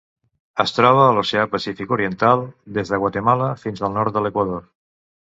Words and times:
Es 0.61 0.71
troba 0.75 1.01
a 1.07 1.09
l'Oceà 1.17 1.43
Pacífic 1.51 1.91
oriental: 1.97 2.41
des 2.77 2.91
de 2.93 2.99
Guatemala 3.03 3.49
fins 3.65 3.83
al 3.89 3.93
nord 3.99 4.15
de 4.17 4.25
l'Equador. 4.27 4.65